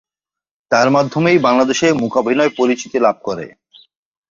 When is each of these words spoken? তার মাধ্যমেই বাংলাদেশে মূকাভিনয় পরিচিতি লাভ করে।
তার 0.71 0.87
মাধ্যমেই 0.91 1.37
বাংলাদেশে 1.39 1.87
মূকাভিনয় 2.01 2.51
পরিচিতি 2.57 2.97
লাভ 2.99 3.15
করে। 3.23 3.45